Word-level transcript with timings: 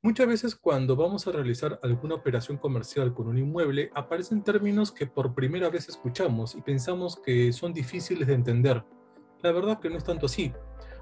Muchas 0.00 0.28
veces 0.28 0.54
cuando 0.54 0.94
vamos 0.94 1.26
a 1.26 1.32
realizar 1.32 1.80
alguna 1.82 2.14
operación 2.14 2.56
comercial 2.56 3.12
con 3.12 3.26
un 3.26 3.36
inmueble, 3.36 3.90
aparecen 3.96 4.44
términos 4.44 4.92
que 4.92 5.08
por 5.08 5.34
primera 5.34 5.70
vez 5.70 5.88
escuchamos 5.88 6.54
y 6.54 6.60
pensamos 6.60 7.16
que 7.16 7.52
son 7.52 7.74
difíciles 7.74 8.28
de 8.28 8.34
entender. 8.34 8.84
La 9.42 9.50
verdad 9.50 9.80
que 9.80 9.90
no 9.90 9.96
es 9.96 10.04
tanto 10.04 10.26
así. 10.26 10.52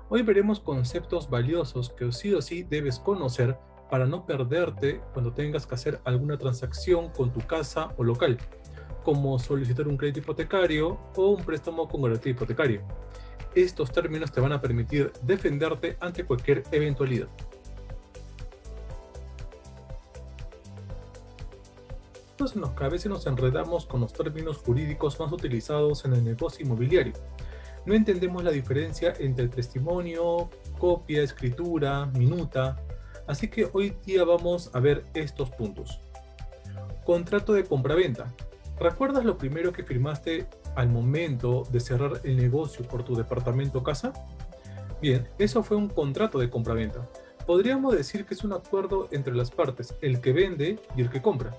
Hoy 0.09 0.23
veremos 0.23 0.61
conceptos 0.61 1.29
valiosos 1.29 1.91
que 1.91 2.11
sí 2.11 2.33
o 2.33 2.41
sí 2.41 2.63
debes 2.63 2.99
conocer 2.99 3.59
para 3.91 4.07
no 4.07 4.25
perderte 4.25 5.03
cuando 5.13 5.35
tengas 5.35 5.67
que 5.67 5.75
hacer 5.75 6.01
alguna 6.05 6.39
transacción 6.39 7.11
con 7.11 7.31
tu 7.35 7.41
casa 7.41 7.93
o 7.99 8.03
local, 8.03 8.39
como 9.05 9.39
solicitar 9.39 9.89
un 9.89 9.99
crédito 9.99 10.21
hipotecario 10.21 10.99
o 11.17 11.33
un 11.33 11.45
préstamo 11.45 11.87
con 11.87 12.01
garantía 12.01 12.33
hipotecaria. 12.33 12.83
Estos 13.55 13.93
términos 13.93 14.33
te 14.33 14.41
van 14.41 14.53
a 14.53 14.61
permitir 14.63 15.13
defenderte 15.23 15.99
ante 16.01 16.25
cualquier 16.25 16.63
eventualidad. 16.73 17.29
En 22.55 22.61
los 22.61 22.71
que 22.71 22.85
a 22.85 22.89
veces 22.89 23.11
nos 23.11 23.27
enredamos 23.27 23.87
con 23.87 24.01
los 24.01 24.13
términos 24.13 24.59
jurídicos 24.59 25.19
más 25.19 25.33
utilizados 25.33 26.05
en 26.05 26.13
el 26.13 26.25
negocio 26.25 26.65
inmobiliario. 26.65 27.15
No 27.87 27.95
entendemos 27.95 28.45
la 28.45 28.51
diferencia 28.51 29.15
entre 29.19 29.49
testimonio, 29.49 30.51
copia, 30.79 31.23
escritura, 31.23 32.07
minuta, 32.07 32.77
así 33.27 33.49
que 33.49 33.69
hoy 33.73 33.97
día 34.05 34.25
vamos 34.25 34.71
a 34.75 34.81
ver 34.81 35.05
estos 35.15 35.51
puntos. 35.51 36.01
Contrato 37.05 37.53
de 37.53 37.65
compraventa. 37.65 38.33
¿Recuerdas 38.79 39.25
lo 39.25 39.39
primero 39.39 39.73
que 39.73 39.85
firmaste 39.85 40.47
al 40.75 40.89
momento 40.91 41.63
de 41.71 41.81
cerrar 41.81 42.21
el 42.25 42.37
negocio 42.37 42.87
por 42.87 43.05
tu 43.05 43.15
departamento 43.15 43.79
o 43.79 43.83
casa? 43.83 44.13
Bien, 45.01 45.29
eso 45.39 45.63
fue 45.63 45.77
un 45.77 45.89
contrato 45.89 46.39
de 46.39 46.51
compraventa. 46.51 47.09
Podríamos 47.47 47.95
decir 47.95 48.27
que 48.27 48.35
es 48.35 48.43
un 48.43 48.53
acuerdo 48.53 49.09
entre 49.13 49.35
las 49.35 49.53
partes, 49.53 49.95
el 50.01 50.21
que 50.21 50.33
vende 50.33 50.81
y 50.97 51.03
el 51.03 51.11
que 51.11 51.23
compra. 51.23 51.57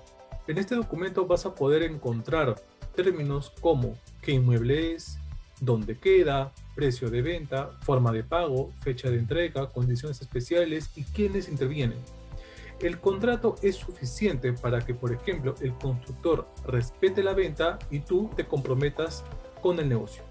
En 0.48 0.56
este 0.56 0.74
documento 0.74 1.26
vas 1.26 1.44
a 1.44 1.54
poder 1.54 1.82
encontrar 1.82 2.54
términos 2.94 3.52
como 3.60 3.98
qué 4.22 4.32
inmueble 4.32 4.94
es, 4.94 5.18
dónde 5.60 5.98
queda, 5.98 6.52
precio 6.74 7.10
de 7.10 7.20
venta, 7.20 7.72
forma 7.82 8.12
de 8.12 8.24
pago, 8.24 8.72
fecha 8.80 9.10
de 9.10 9.18
entrega, 9.18 9.68
condiciones 9.68 10.22
especiales 10.22 10.90
y 10.96 11.04
quiénes 11.04 11.50
intervienen. 11.50 11.98
El 12.80 12.98
contrato 12.98 13.56
es 13.60 13.76
suficiente 13.76 14.54
para 14.54 14.80
que, 14.80 14.94
por 14.94 15.12
ejemplo, 15.12 15.54
el 15.60 15.74
constructor 15.74 16.48
respete 16.64 17.22
la 17.22 17.34
venta 17.34 17.78
y 17.90 18.00
tú 18.00 18.30
te 18.34 18.46
comprometas 18.46 19.24
con 19.60 19.78
el 19.78 19.88
negocio. 19.90 20.22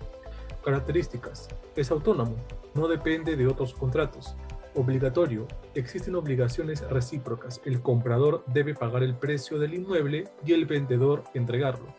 Características. 0.66 1.48
Es 1.76 1.92
autónomo, 1.92 2.38
no 2.74 2.88
depende 2.88 3.36
de 3.36 3.46
otros 3.46 3.72
contratos. 3.72 4.36
Obligatorio. 4.78 5.48
Existen 5.74 6.14
obligaciones 6.14 6.88
recíprocas. 6.88 7.60
El 7.66 7.82
comprador 7.82 8.44
debe 8.46 8.76
pagar 8.76 9.02
el 9.02 9.16
precio 9.16 9.58
del 9.58 9.74
inmueble 9.74 10.26
y 10.46 10.54
el 10.54 10.68
vendedor 10.68 11.24
entregarlo. 11.34 11.96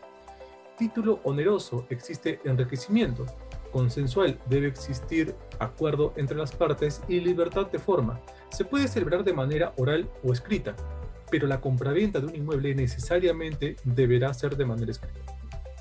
Título 0.77 1.19
oneroso. 1.25 1.85
Existe 1.89 2.39
enriquecimiento. 2.45 3.25
Consensual. 3.73 4.39
Debe 4.45 4.67
existir 4.67 5.35
acuerdo 5.59 6.13
entre 6.15 6.37
las 6.37 6.55
partes 6.55 7.01
y 7.09 7.19
libertad 7.19 7.69
de 7.69 7.79
forma. 7.79 8.21
Se 8.49 8.63
puede 8.63 8.87
celebrar 8.87 9.25
de 9.25 9.33
manera 9.33 9.73
oral 9.75 10.09
o 10.23 10.31
escrita, 10.31 10.73
pero 11.29 11.47
la 11.47 11.59
compraventa 11.59 12.21
de 12.21 12.27
un 12.27 12.35
inmueble 12.35 12.73
necesariamente 12.75 13.75
deberá 13.83 14.33
ser 14.33 14.55
de 14.55 14.63
manera 14.65 14.91
escrita. 14.91 15.19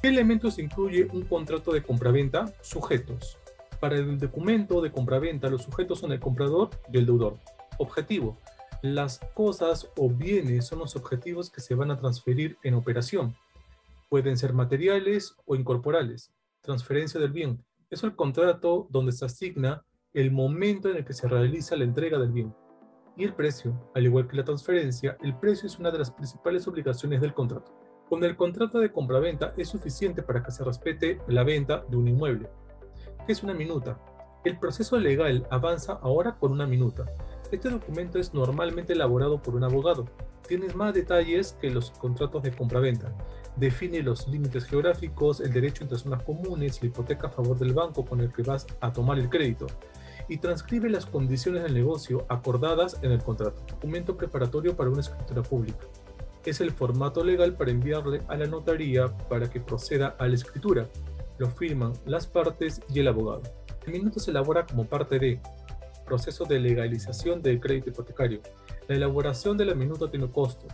¿Qué 0.02 0.08
elementos 0.08 0.58
incluye 0.58 1.06
un 1.12 1.22
contrato 1.22 1.72
de 1.72 1.80
compraventa? 1.80 2.52
Sujetos. 2.60 3.38
Para 3.80 3.94
el 3.94 4.18
documento 4.18 4.80
de 4.80 4.90
compraventa, 4.90 5.48
los 5.48 5.62
sujetos 5.62 6.00
son 6.00 6.10
el 6.10 6.18
comprador 6.18 6.70
y 6.92 6.98
el 6.98 7.06
deudor. 7.06 7.38
Objetivo. 7.78 8.36
Las 8.82 9.20
cosas 9.34 9.88
o 9.96 10.08
bienes 10.10 10.66
son 10.66 10.80
los 10.80 10.96
objetivos 10.96 11.48
que 11.48 11.60
se 11.60 11.76
van 11.76 11.92
a 11.92 11.96
transferir 11.96 12.58
en 12.64 12.74
operación. 12.74 13.36
Pueden 14.08 14.36
ser 14.36 14.52
materiales 14.52 15.36
o 15.46 15.54
incorporales. 15.54 16.32
Transferencia 16.60 17.20
del 17.20 17.30
bien. 17.30 17.64
Es 17.88 18.02
el 18.02 18.16
contrato 18.16 18.88
donde 18.90 19.12
se 19.12 19.24
asigna 19.24 19.84
el 20.12 20.32
momento 20.32 20.90
en 20.90 20.96
el 20.96 21.04
que 21.04 21.12
se 21.12 21.28
realiza 21.28 21.76
la 21.76 21.84
entrega 21.84 22.18
del 22.18 22.32
bien. 22.32 22.52
Y 23.16 23.22
el 23.22 23.34
precio. 23.34 23.90
Al 23.94 24.06
igual 24.06 24.26
que 24.26 24.36
la 24.36 24.44
transferencia, 24.44 25.16
el 25.22 25.36
precio 25.38 25.68
es 25.68 25.78
una 25.78 25.92
de 25.92 25.98
las 25.98 26.10
principales 26.10 26.66
obligaciones 26.66 27.20
del 27.20 27.34
contrato. 27.34 27.72
Con 28.08 28.24
el 28.24 28.36
contrato 28.36 28.80
de 28.80 28.90
compraventa 28.90 29.54
es 29.56 29.68
suficiente 29.68 30.22
para 30.22 30.42
que 30.42 30.50
se 30.50 30.64
respete 30.64 31.20
la 31.28 31.44
venta 31.44 31.84
de 31.88 31.96
un 31.96 32.08
inmueble 32.08 32.48
es 33.32 33.42
una 33.42 33.54
minuta? 33.54 33.98
El 34.44 34.58
proceso 34.58 34.98
legal 34.98 35.46
avanza 35.50 35.98
ahora 36.02 36.36
con 36.38 36.52
una 36.52 36.66
minuta. 36.66 37.04
Este 37.52 37.68
documento 37.68 38.18
es 38.18 38.32
normalmente 38.32 38.94
elaborado 38.94 39.42
por 39.42 39.54
un 39.54 39.64
abogado. 39.64 40.06
Tienes 40.46 40.74
más 40.74 40.94
detalles 40.94 41.52
que 41.60 41.70
los 41.70 41.90
contratos 41.90 42.42
de 42.42 42.52
compraventa. 42.52 43.12
Define 43.56 44.02
los 44.02 44.26
límites 44.28 44.64
geográficos, 44.64 45.40
el 45.40 45.52
derecho 45.52 45.82
entre 45.82 45.98
zonas 45.98 46.22
comunes, 46.22 46.80
la 46.80 46.88
hipoteca 46.88 47.26
a 47.26 47.30
favor 47.30 47.58
del 47.58 47.74
banco 47.74 48.04
con 48.04 48.20
el 48.20 48.32
que 48.32 48.42
vas 48.42 48.66
a 48.80 48.92
tomar 48.92 49.18
el 49.18 49.28
crédito. 49.28 49.66
Y 50.28 50.38
transcribe 50.38 50.88
las 50.88 51.04
condiciones 51.04 51.62
del 51.62 51.74
negocio 51.74 52.24
acordadas 52.28 52.98
en 53.02 53.12
el 53.12 53.22
contrato. 53.22 53.60
Documento 53.68 54.16
preparatorio 54.16 54.74
para 54.74 54.88
una 54.88 55.00
escritura 55.00 55.42
pública. 55.42 55.86
Es 56.46 56.62
el 56.62 56.70
formato 56.70 57.22
legal 57.22 57.54
para 57.54 57.72
enviarle 57.72 58.22
a 58.28 58.36
la 58.36 58.46
notaría 58.46 59.08
para 59.28 59.50
que 59.50 59.60
proceda 59.60 60.16
a 60.18 60.26
la 60.26 60.34
escritura 60.34 60.88
lo 61.38 61.50
firman 61.50 61.92
las 62.04 62.26
partes 62.26 62.80
y 62.92 63.00
el 63.00 63.08
abogado. 63.08 63.42
El 63.86 63.92
minuto 63.92 64.20
se 64.20 64.30
elabora 64.30 64.66
como 64.66 64.84
parte 64.84 65.18
de 65.18 65.40
proceso 66.04 66.44
de 66.44 66.58
legalización 66.58 67.42
del 67.42 67.60
crédito 67.60 67.90
hipotecario. 67.90 68.40
La 68.88 68.96
elaboración 68.96 69.56
de 69.56 69.66
la 69.66 69.74
minuta 69.74 70.10
tiene 70.10 70.30
costo, 70.30 70.66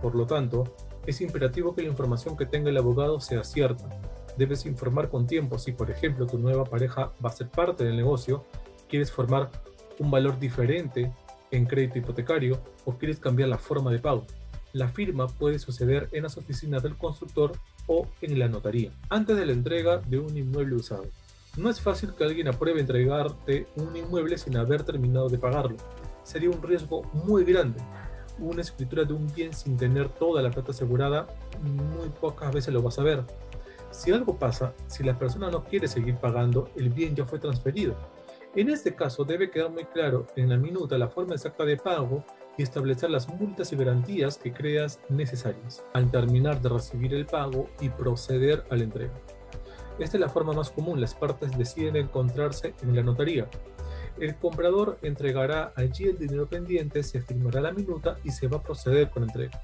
por 0.00 0.14
lo 0.14 0.26
tanto, 0.26 0.64
es 1.06 1.20
imperativo 1.20 1.74
que 1.74 1.82
la 1.82 1.88
información 1.88 2.36
que 2.36 2.46
tenga 2.46 2.70
el 2.70 2.76
abogado 2.76 3.20
sea 3.20 3.44
cierta. 3.44 3.88
Debes 4.36 4.66
informar 4.66 5.08
con 5.08 5.26
tiempo 5.26 5.58
si, 5.58 5.72
por 5.72 5.90
ejemplo, 5.90 6.26
tu 6.26 6.38
nueva 6.38 6.64
pareja 6.64 7.12
va 7.24 7.30
a 7.30 7.32
ser 7.32 7.48
parte 7.48 7.84
del 7.84 7.96
negocio, 7.96 8.44
quieres 8.88 9.10
formar 9.10 9.50
un 9.98 10.10
valor 10.10 10.38
diferente 10.38 11.12
en 11.50 11.66
crédito 11.66 11.98
hipotecario 11.98 12.60
o 12.84 12.92
quieres 12.92 13.18
cambiar 13.18 13.48
la 13.48 13.58
forma 13.58 13.90
de 13.90 13.98
pago. 13.98 14.26
La 14.72 14.88
firma 14.88 15.26
puede 15.26 15.58
suceder 15.58 16.08
en 16.12 16.22
las 16.22 16.36
oficinas 16.38 16.82
del 16.82 16.96
constructor 16.96 17.52
o 17.86 18.06
en 18.20 18.38
la 18.38 18.48
notaría, 18.48 18.90
antes 19.08 19.36
de 19.36 19.46
la 19.46 19.52
entrega 19.52 19.98
de 19.98 20.18
un 20.18 20.36
inmueble 20.36 20.76
usado. 20.76 21.04
No 21.56 21.68
es 21.68 21.80
fácil 21.80 22.14
que 22.14 22.24
alguien 22.24 22.48
apruebe 22.48 22.80
entregarte 22.80 23.66
un 23.76 23.94
inmueble 23.94 24.38
sin 24.38 24.56
haber 24.56 24.84
terminado 24.84 25.28
de 25.28 25.38
pagarlo. 25.38 25.76
Sería 26.22 26.50
un 26.50 26.62
riesgo 26.62 27.02
muy 27.12 27.44
grande. 27.44 27.78
Una 28.38 28.62
escritura 28.62 29.04
de 29.04 29.12
un 29.12 29.30
bien 29.34 29.52
sin 29.52 29.76
tener 29.76 30.08
toda 30.08 30.40
la 30.40 30.50
plata 30.50 30.70
asegurada, 30.70 31.26
muy 31.62 32.08
pocas 32.08 32.52
veces 32.52 32.72
lo 32.72 32.80
vas 32.80 32.98
a 32.98 33.02
ver. 33.02 33.22
Si 33.90 34.10
algo 34.10 34.38
pasa, 34.38 34.72
si 34.86 35.02
la 35.04 35.18
persona 35.18 35.50
no 35.50 35.64
quiere 35.64 35.86
seguir 35.86 36.16
pagando, 36.16 36.70
el 36.76 36.88
bien 36.88 37.14
ya 37.14 37.26
fue 37.26 37.38
transferido. 37.38 37.94
En 38.54 38.70
este 38.70 38.94
caso 38.94 39.24
debe 39.24 39.50
quedar 39.50 39.70
muy 39.70 39.84
claro 39.84 40.26
en 40.36 40.48
la 40.48 40.56
minuta 40.56 40.96
la 40.96 41.08
forma 41.08 41.34
exacta 41.34 41.64
de 41.64 41.76
pago 41.76 42.24
y 42.58 42.62
establecer 42.62 43.10
las 43.10 43.28
multas 43.28 43.72
y 43.72 43.76
garantías 43.76 44.38
que 44.38 44.52
creas 44.52 45.00
necesarias 45.08 45.82
al 45.94 46.10
terminar 46.10 46.60
de 46.60 46.68
recibir 46.68 47.14
el 47.14 47.26
pago 47.26 47.68
y 47.80 47.88
proceder 47.88 48.64
a 48.70 48.76
la 48.76 48.84
entrega. 48.84 49.12
Esta 49.98 50.16
es 50.16 50.20
la 50.20 50.28
forma 50.28 50.52
más 50.52 50.70
común, 50.70 51.00
las 51.00 51.14
partes 51.14 51.56
deciden 51.56 51.96
encontrarse 51.96 52.74
en 52.82 52.96
la 52.96 53.02
notaría. 53.02 53.48
El 54.18 54.36
comprador 54.36 54.98
entregará 55.02 55.72
allí 55.76 56.04
el 56.04 56.18
dinero 56.18 56.46
pendiente, 56.46 57.02
se 57.02 57.20
firmará 57.20 57.60
la 57.60 57.72
minuta 57.72 58.16
y 58.24 58.30
se 58.30 58.46
va 58.46 58.58
a 58.58 58.62
proceder 58.62 59.10
con 59.10 59.22
la 59.22 59.32
entrega. 59.32 59.62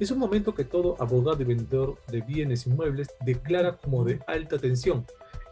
Es 0.00 0.10
un 0.10 0.18
momento 0.18 0.54
que 0.54 0.64
todo 0.64 0.96
abogado 0.98 1.40
y 1.42 1.44
vendedor 1.44 1.98
de 2.08 2.22
bienes 2.22 2.66
inmuebles 2.66 3.08
declara 3.24 3.76
como 3.76 4.04
de 4.04 4.20
alta 4.26 4.58
tensión, 4.58 5.06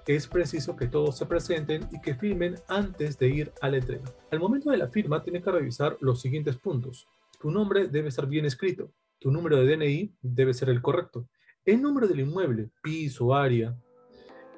es 0.07 0.27
preciso 0.27 0.77
que 0.77 0.87
todos 0.87 1.17
se 1.17 1.27
presenten 1.27 1.89
y 1.93 2.01
que 2.01 2.15
firmen 2.15 2.57
antes 2.69 3.19
de 3.19 3.29
ir 3.29 3.53
a 3.61 3.69
la 3.69 3.79
entrega. 3.79 4.05
Al 4.31 4.41
momento 4.41 4.71
de 4.71 4.77
la 4.77 4.89
firma, 4.89 5.23
tiene 5.23 5.43
que 5.43 5.51
revisar 5.51 5.97
los 6.01 6.21
siguientes 6.21 6.57
puntos. 6.57 7.09
Tu 7.41 7.51
nombre 7.51 7.89
debe 7.89 8.11
ser 8.11 8.27
bien 8.27 8.45
escrito. 8.45 8.91
Tu 9.19 9.31
número 9.31 9.57
de 9.57 9.77
DNI 9.77 10.15
debe 10.23 10.55
ser 10.55 10.71
el 10.71 10.83
correcto. 10.83 11.29
El 11.65 11.83
número 11.83 12.09
del 12.09 12.21
inmueble, 12.21 12.71
piso, 12.83 13.35
área. 13.35 13.77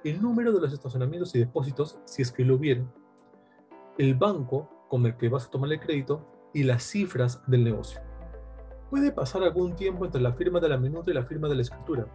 El 0.05 0.21
número 0.21 0.53
de 0.53 0.61
los 0.61 0.73
estacionamientos 0.73 1.35
y 1.35 1.39
depósitos, 1.39 1.99
si 2.05 2.23
es 2.23 2.33
que 2.33 2.45
lo 2.45 2.57
hubiera. 2.57 2.85
El 3.99 4.15
banco 4.15 4.87
con 4.89 5.05
el 5.07 5.17
que 5.17 5.29
vas 5.29 5.47
a 5.47 5.51
tomar 5.51 5.73
el 5.73 5.81
crédito 5.81 6.51
y 6.55 6.63
las 6.63 6.83
cifras 6.83 7.43
del 7.47 7.65
negocio. 7.65 8.01
Puede 8.91 9.11
pasar 9.11 9.43
algún 9.43 9.75
tiempo 9.75 10.05
entre 10.05 10.21
la 10.21 10.33
firma 10.33 10.61
de 10.61 10.69
la 10.69 10.77
minuta 10.77 11.11
y 11.11 11.15
la 11.15 11.25
firma 11.25 11.49
de 11.49 11.57
la 11.57 11.63
escritura 11.63 12.07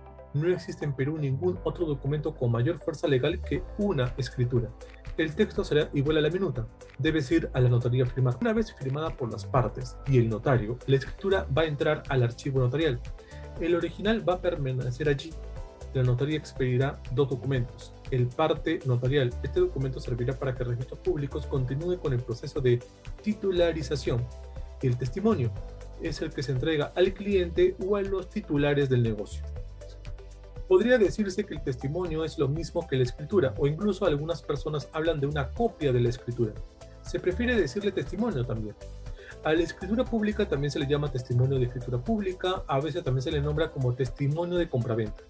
no 0.42 0.50
existe 0.50 0.86
en 0.86 0.94
Perú 0.94 1.18
ningún 1.18 1.60
otro 1.64 1.86
documento 1.86 2.36
con 2.36 2.52
mayor 2.52 2.80
fuerza 2.80 3.08
legal 3.08 3.42
que 3.42 3.64
una 3.78 4.14
escritura. 4.18 4.70
El 5.18 5.34
texto 5.34 5.64
será 5.64 5.90
igual 5.94 6.18
a 6.18 6.22
la 6.22 6.30
minuta. 6.30 6.68
Debes 7.00 7.32
ir 7.32 7.50
a 7.54 7.60
la 7.60 7.70
notaría 7.70 8.06
firmada. 8.06 8.38
Una 8.40 8.54
vez 8.54 8.72
firmada 8.74 9.10
por 9.10 9.32
las 9.32 9.46
partes 9.46 9.98
y 10.06 10.20
el 10.20 10.30
notario, 10.30 10.78
la 10.86 10.98
escritura 10.98 11.48
va 11.58 11.64
a 11.64 11.66
entrar 11.66 12.04
al 12.10 12.22
archivo 12.22 12.60
notarial. 12.60 13.00
El 13.60 13.76
original 13.76 14.28
va 14.28 14.34
a 14.34 14.42
permanecer 14.42 15.10
allí. 15.10 15.34
La 15.94 16.04
notaría 16.04 16.38
expedirá 16.38 17.02
dos 17.14 17.30
documentos. 17.30 17.94
El 18.12 18.28
parte 18.28 18.80
notarial. 18.86 19.34
Este 19.42 19.60
documento 19.60 20.00
servirá 20.00 20.38
para 20.38 20.54
que 20.54 20.64
registros 20.64 21.00
públicos 21.00 21.48
continúe 21.48 21.98
con 21.98 22.14
el 22.14 22.20
proceso 22.20 22.62
de 22.62 22.80
titularización 23.24 24.24
El 24.84 24.98
testimonio 24.98 25.52
es 26.02 26.22
el 26.22 26.30
que 26.32 26.44
se 26.44 26.52
entrega 26.52 26.92
al 26.96 27.14
cliente 27.14 27.76
o 27.84 27.96
a 27.96 28.04
los 28.04 28.30
titulares 28.30 28.90
del 28.90 29.02
negocio. 29.02 29.44
Podría 30.68 30.98
decirse 30.98 31.46
que 31.46 31.54
el 31.54 31.64
testimonio 31.64 32.26
es 32.26 32.38
lo 32.38 32.48
mismo 32.48 32.86
que 32.88 32.98
la 32.98 33.04
escritura, 33.04 33.54
o 33.58 33.68
incluso 33.68 34.06
algunas 34.06 34.42
personas 34.42 34.90
hablan 34.92 35.20
de 35.20 35.28
una 35.28 35.50
copia 35.52 35.94
de 35.94 36.02
la 36.02 36.10
escritura. 36.10 36.54
Se 37.02 37.20
prefiere 37.20 37.56
decirle 37.56 37.92
testimonio 37.92 38.46
también. 38.46 38.76
A 39.46 39.54
la 39.54 39.62
escritura 39.62 40.04
pública 40.04 40.46
también 40.46 40.72
se 40.72 40.80
le 40.80 40.88
llama 40.88 41.10
testimonio 41.10 41.58
de 41.58 41.66
escritura 41.66 42.00
pública, 42.00 42.64
a 42.68 42.82
veces 42.82 43.04
también 43.04 43.22
se 43.22 43.32
le 43.32 43.40
nombra 43.40 43.72
como 43.72 43.94
testimonio 43.94 44.58
de 44.58 44.68
compraventa. 44.68 45.24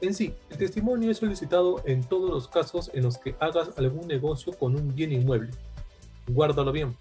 En 0.00 0.14
sí, 0.14 0.32
el 0.50 0.58
testimonio 0.58 1.10
es 1.10 1.18
solicitado 1.18 1.82
en 1.84 2.04
todos 2.04 2.30
los 2.30 2.46
casos 2.46 2.92
en 2.94 3.02
los 3.02 3.18
que 3.18 3.34
hagas 3.40 3.70
algún 3.76 4.06
negocio 4.06 4.52
con 4.52 4.76
un 4.76 4.94
bien 4.94 5.10
inmueble. 5.10 5.50
Guárdalo 6.28 6.70
bien. 6.70 6.96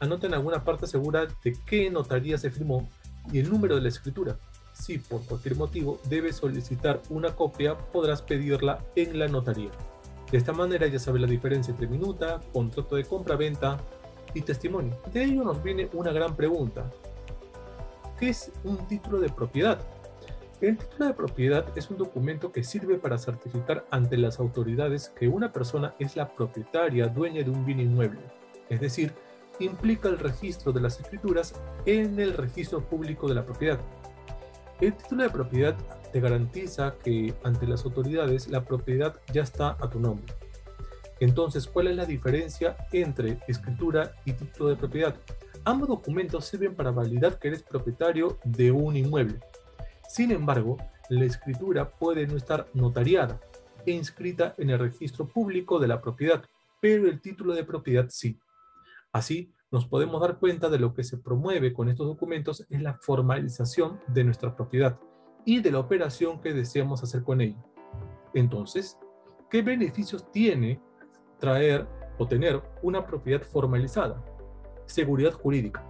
Anota 0.00 0.26
en 0.26 0.34
alguna 0.34 0.64
parte 0.64 0.88
segura 0.88 1.28
de 1.44 1.56
qué 1.66 1.88
notaría 1.90 2.36
se 2.38 2.50
firmó 2.50 2.88
y 3.32 3.38
el 3.38 3.48
número 3.48 3.76
de 3.76 3.82
la 3.82 3.88
escritura. 3.88 4.36
Si 4.80 4.96
por 4.96 5.22
cualquier 5.26 5.56
motivo 5.56 6.00
debes 6.08 6.36
solicitar 6.36 7.02
una 7.10 7.36
copia, 7.36 7.76
podrás 7.76 8.22
pedirla 8.22 8.82
en 8.96 9.18
la 9.18 9.28
notaría. 9.28 9.70
De 10.30 10.38
esta 10.38 10.54
manera 10.54 10.86
ya 10.86 10.98
sabes 10.98 11.20
la 11.20 11.26
diferencia 11.26 11.72
entre 11.72 11.86
minuta, 11.86 12.40
contrato 12.52 12.96
de 12.96 13.04
compra-venta 13.04 13.78
y 14.32 14.40
testimonio. 14.40 14.96
De 15.12 15.24
ello 15.24 15.44
nos 15.44 15.62
viene 15.62 15.90
una 15.92 16.12
gran 16.12 16.34
pregunta. 16.34 16.90
¿Qué 18.18 18.30
es 18.30 18.52
un 18.64 18.78
título 18.88 19.20
de 19.20 19.28
propiedad? 19.28 19.78
El 20.62 20.78
título 20.78 21.06
de 21.08 21.14
propiedad 21.14 21.66
es 21.76 21.90
un 21.90 21.98
documento 21.98 22.50
que 22.50 22.64
sirve 22.64 22.96
para 22.96 23.18
certificar 23.18 23.84
ante 23.90 24.16
las 24.16 24.40
autoridades 24.40 25.10
que 25.10 25.28
una 25.28 25.52
persona 25.52 25.94
es 25.98 26.16
la 26.16 26.28
propietaria, 26.28 27.08
dueña 27.08 27.42
de 27.42 27.50
un 27.50 27.66
bien 27.66 27.80
inmueble. 27.80 28.20
Es 28.70 28.80
decir, 28.80 29.12
implica 29.58 30.08
el 30.08 30.18
registro 30.18 30.72
de 30.72 30.80
las 30.80 31.00
escrituras 31.00 31.54
en 31.84 32.18
el 32.18 32.32
registro 32.34 32.80
público 32.80 33.28
de 33.28 33.34
la 33.34 33.44
propiedad. 33.44 33.78
El 34.80 34.94
título 34.94 35.24
de 35.24 35.30
propiedad 35.30 35.76
te 36.10 36.20
garantiza 36.20 36.94
que 37.04 37.34
ante 37.44 37.66
las 37.66 37.84
autoridades 37.84 38.48
la 38.48 38.64
propiedad 38.64 39.20
ya 39.30 39.42
está 39.42 39.76
a 39.78 39.90
tu 39.90 40.00
nombre. 40.00 40.32
Entonces, 41.20 41.66
¿cuál 41.66 41.88
es 41.88 41.96
la 41.96 42.06
diferencia 42.06 42.76
entre 42.90 43.40
escritura 43.46 44.14
y 44.24 44.32
título 44.32 44.70
de 44.70 44.76
propiedad? 44.76 45.14
Ambos 45.64 45.88
documentos 45.88 46.46
sirven 46.46 46.74
para 46.74 46.92
validar 46.92 47.38
que 47.38 47.48
eres 47.48 47.62
propietario 47.62 48.38
de 48.42 48.72
un 48.72 48.96
inmueble. 48.96 49.40
Sin 50.08 50.30
embargo, 50.30 50.78
la 51.10 51.26
escritura 51.26 51.90
puede 51.90 52.26
no 52.26 52.38
estar 52.38 52.66
notariada 52.72 53.38
e 53.84 53.92
inscrita 53.92 54.54
en 54.56 54.70
el 54.70 54.78
registro 54.78 55.28
público 55.28 55.78
de 55.78 55.88
la 55.88 56.00
propiedad, 56.00 56.42
pero 56.80 57.06
el 57.06 57.20
título 57.20 57.52
de 57.52 57.64
propiedad 57.64 58.06
sí. 58.08 58.38
Así, 59.12 59.52
nos 59.70 59.86
podemos 59.86 60.20
dar 60.20 60.38
cuenta 60.38 60.68
de 60.68 60.78
lo 60.78 60.94
que 60.94 61.04
se 61.04 61.18
promueve 61.18 61.72
con 61.72 61.88
estos 61.88 62.06
documentos 62.06 62.66
es 62.68 62.82
la 62.82 62.94
formalización 62.94 64.00
de 64.08 64.24
nuestra 64.24 64.54
propiedad 64.56 64.98
y 65.44 65.60
de 65.60 65.70
la 65.70 65.78
operación 65.78 66.40
que 66.40 66.52
deseamos 66.52 67.02
hacer 67.02 67.22
con 67.22 67.40
ella. 67.40 67.62
Entonces, 68.34 68.98
¿qué 69.48 69.62
beneficios 69.62 70.30
tiene 70.32 70.80
traer 71.38 71.86
o 72.18 72.26
tener 72.26 72.60
una 72.82 73.06
propiedad 73.06 73.42
formalizada? 73.42 74.22
Seguridad 74.86 75.32
jurídica. 75.32 75.84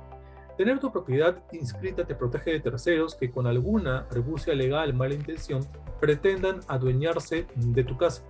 Tener 0.58 0.78
tu 0.78 0.92
propiedad 0.92 1.42
inscrita 1.52 2.06
te 2.06 2.14
protege 2.14 2.52
de 2.52 2.60
terceros 2.60 3.14
que 3.14 3.30
con 3.30 3.46
alguna 3.46 4.06
rebucia 4.10 4.54
legal, 4.54 4.92
mala 4.92 5.14
intención, 5.14 5.66
pretendan 5.98 6.60
adueñarse 6.68 7.46
de 7.56 7.84
tu 7.84 7.96
casa. 7.96 8.22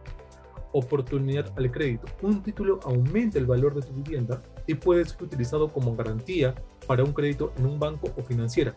Oportunidad 0.72 1.52
al 1.56 1.72
crédito. 1.72 2.06
Un 2.22 2.40
título 2.40 2.78
aumenta 2.84 3.38
el 3.38 3.46
valor 3.46 3.74
de 3.74 3.82
tu 3.82 3.92
vivienda 3.92 4.40
y 4.70 4.74
puede 4.74 5.04
ser 5.04 5.20
utilizado 5.24 5.68
como 5.68 5.96
garantía 5.96 6.54
para 6.86 7.02
un 7.02 7.12
crédito 7.12 7.52
en 7.58 7.66
un 7.66 7.80
banco 7.80 8.12
o 8.16 8.22
financiera. 8.22 8.76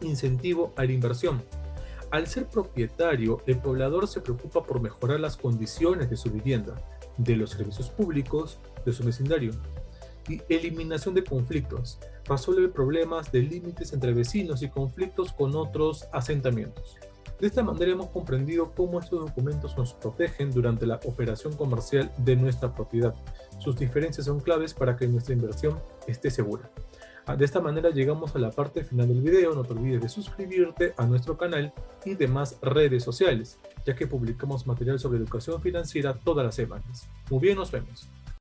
Incentivo 0.00 0.72
a 0.76 0.84
la 0.84 0.90
inversión. 0.90 1.42
Al 2.10 2.26
ser 2.26 2.46
propietario, 2.48 3.40
el 3.46 3.58
poblador 3.58 4.08
se 4.08 4.20
preocupa 4.20 4.64
por 4.64 4.80
mejorar 4.80 5.20
las 5.20 5.36
condiciones 5.36 6.10
de 6.10 6.16
su 6.16 6.28
vivienda, 6.28 6.74
de 7.18 7.36
los 7.36 7.50
servicios 7.50 7.88
públicos, 7.88 8.58
de 8.84 8.92
su 8.92 9.04
vecindario 9.04 9.52
y 10.28 10.42
eliminación 10.48 11.14
de 11.14 11.22
conflictos. 11.22 12.00
Resuelve 12.24 12.66
problemas 12.68 13.30
de 13.30 13.42
límites 13.42 13.92
entre 13.92 14.12
vecinos 14.12 14.60
y 14.62 14.70
conflictos 14.70 15.32
con 15.32 15.54
otros 15.54 16.08
asentamientos. 16.12 16.96
De 17.40 17.46
esta 17.46 17.62
manera 17.62 17.92
hemos 17.92 18.10
comprendido 18.10 18.72
cómo 18.76 19.00
estos 19.00 19.20
documentos 19.20 19.74
nos 19.78 19.94
protegen 19.94 20.50
durante 20.50 20.84
la 20.84 21.00
operación 21.06 21.54
comercial 21.54 22.12
de 22.18 22.36
nuestra 22.36 22.74
propiedad. 22.74 23.14
Sus 23.58 23.76
diferencias 23.76 24.26
son 24.26 24.40
claves 24.40 24.74
para 24.74 24.94
que 24.94 25.08
nuestra 25.08 25.34
inversión 25.34 25.78
esté 26.06 26.30
segura. 26.30 26.70
Ah, 27.24 27.36
de 27.36 27.46
esta 27.46 27.60
manera 27.60 27.88
llegamos 27.88 28.36
a 28.36 28.38
la 28.38 28.50
parte 28.50 28.84
final 28.84 29.08
del 29.08 29.22
video. 29.22 29.54
No 29.54 29.64
te 29.64 29.72
olvides 29.72 30.02
de 30.02 30.08
suscribirte 30.10 30.92
a 30.98 31.06
nuestro 31.06 31.38
canal 31.38 31.72
y 32.04 32.14
demás 32.14 32.58
redes 32.60 33.04
sociales, 33.04 33.58
ya 33.86 33.94
que 33.94 34.06
publicamos 34.06 34.66
material 34.66 34.98
sobre 34.98 35.18
educación 35.18 35.62
financiera 35.62 36.12
todas 36.12 36.44
las 36.44 36.54
semanas. 36.54 37.08
Muy 37.30 37.40
bien, 37.40 37.56
nos 37.56 37.70
vemos. 37.70 38.06